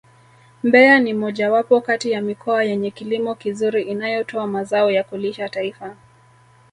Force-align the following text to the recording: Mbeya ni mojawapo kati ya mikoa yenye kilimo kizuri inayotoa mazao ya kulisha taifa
Mbeya 0.63 0.99
ni 0.99 1.13
mojawapo 1.13 1.81
kati 1.81 2.11
ya 2.11 2.21
mikoa 2.21 2.63
yenye 2.63 2.91
kilimo 2.91 3.35
kizuri 3.35 3.81
inayotoa 3.83 4.47
mazao 4.47 4.91
ya 4.91 5.03
kulisha 5.03 5.49
taifa 5.49 5.95